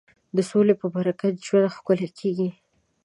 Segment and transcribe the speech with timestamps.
[0.35, 2.49] د سولې په برکت ژوند ښکلی کېږي.